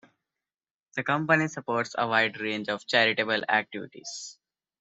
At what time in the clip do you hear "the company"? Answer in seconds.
0.95-1.47